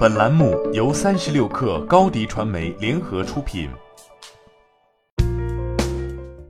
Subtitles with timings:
[0.00, 3.68] 本栏目由三十六氪高低传媒联合出品。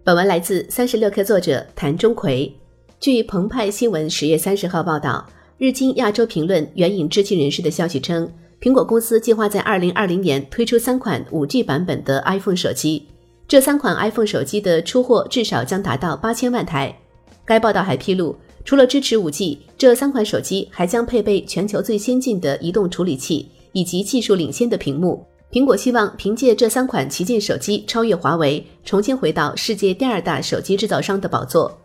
[0.04, 2.56] 本文来自三十六氪作者谭中奎。
[3.00, 5.26] 据澎湃新闻十月三十号报道，
[5.58, 13.08] 日经亚洲评论援引知情人士的消息称，苹果公司计划在二零二零年推出三款五 G 版本的 iPhone 手机。
[13.48, 16.96] 这三款 iPhone 手机的出货至少将达到八千万台。
[17.44, 18.36] 该报道还披露。
[18.64, 25.24] 除了支持 5G，这三款手机还将配备全球最先进的移动处理器以及技术领先的屏幕。
[25.50, 31.76] 苹果希望凭借这三款旗舰手机超越华为，重新回到世界第二大手机制造商的宝座。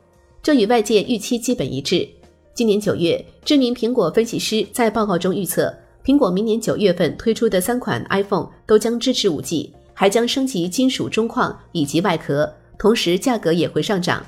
[0.43, 2.07] 这与外界预期基本一致。
[2.53, 5.73] 今年九月，知名苹果分析师在报告中预测，
[6.05, 14.23] 苹果明年九月份推出的三款 iPhone 都将支持 5G，还将升级金属中框以及外壳，同时价格也会上涨。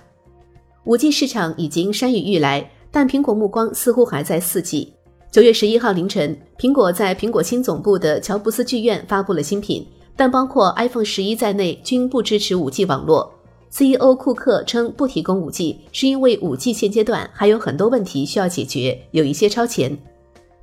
[0.88, 4.94] 五 G 市场已经山雨欲来，但苹果目光似乎还在四 G。
[5.30, 13.30] 九月十一号凌晨，苹果在苹果新总部的乔布斯剧院发布了新品，但包括 iPhone 十一在内均不支持五 G 网络。
[13.70, 19.98] CEO 库克称不提供五 G 是因为五 G 现阶段还有很多问题需要解决，有一些超前。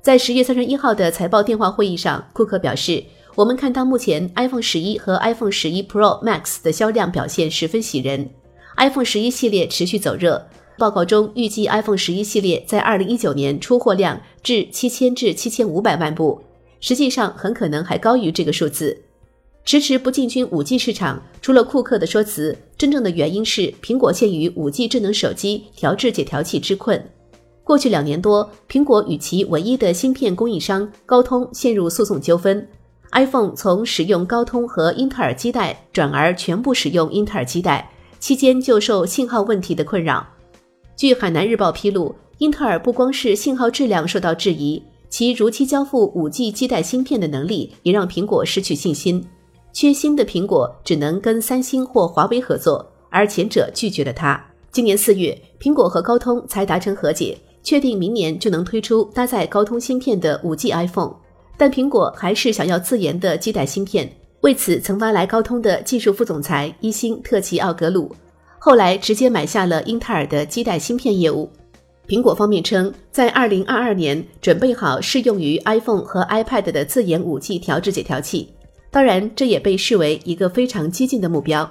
[0.01, 3.03] 在十月三十一号的财报电话会议上，库克表示
[3.37, 8.27] ：“我们看到目前 iPhone 十一和 iPhone 十一 Pro Max 的销量表现十分喜人。”
[8.77, 10.45] iPhone 十一系列持续走热，
[10.77, 16.41] 报告中预计 iPhone 十一系列在二零一九年出货量至七千至七千五百万部，
[16.81, 19.01] 实际上很可能还高于这个数字。
[19.63, 27.03] 迟迟不进军五 G 市场，除了库克的说辞，真正的原因是苹果陷于五 G 智能手机调制解调器之困。
[27.63, 32.67] 过去两年多，苹果与其唯一的芯片供应商高通陷入诉讼纠纷
[33.13, 37.89] ，iPhone 从使用高通和英特尔基带转而全部使用英特尔基带。
[38.19, 40.25] 期间就受信号问题的困扰。
[40.95, 49.25] 据海南日报披露，英特尔不光是信号质量受到质疑，其如期交付 5G 基带芯片的能力也让苹果失去信心。
[49.73, 54.41] 缺芯的苹果只能跟三星或华为合作，而前者拒绝了它。
[54.71, 61.13] 今年四月，苹果和高通才达成和解，确定明年就能推出搭载高通芯片的 5G iPhone，
[61.57, 64.09] 但苹果还是想要自研的基带芯片。
[64.45, 68.15] 为此，曾挖来高通的技术副总裁伊辛特奇奥格鲁，
[68.59, 71.49] 后来直接买下了英特尔的基带芯片业务。
[72.07, 78.53] 苹果方面称，在二零二二年准备好适用于 iPhone 和 iPad 的自研五 G 调制解调器。
[78.91, 81.67] 当然，这也被视为一个非常激进的目标。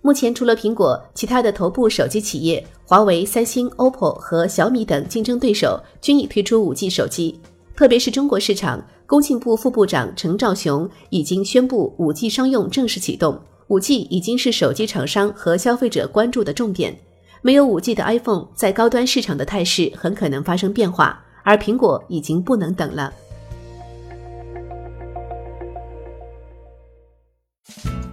[0.00, 7.38] 目前，除了苹果，其他的头部手机企业华为、三星、OPPO 和小米等竞争对手均已推出五 G 手机，
[7.76, 8.82] 特别是中国市场。
[9.06, 13.40] 工信部副部长程肇雄已经宣布，五 G 商用正式启动。
[13.68, 16.98] 五 G 已经是手机厂商和消费者关注的重点。
[17.40, 23.12] 没有五 G 的 iPhone，在高端市场的态势很可能发生变化，而苹果已经不能等了。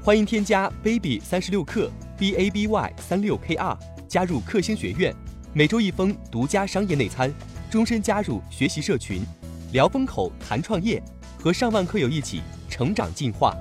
[0.03, 1.89] 欢迎添加 baby 三十六克
[2.19, 3.75] b a b y 三六 k r
[4.07, 5.11] 加入克星学院，
[5.53, 7.33] 每周一封独家商业内参，
[7.71, 9.23] 终身加入学习社群。
[9.73, 11.01] 聊风口谈创业，
[11.39, 13.57] 和上万课友一起成长进化。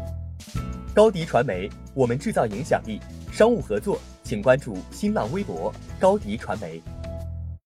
[0.95, 3.01] 高迪传媒，我们制造影响力。
[3.33, 6.83] 商务合作，请关注新浪微博高迪传媒。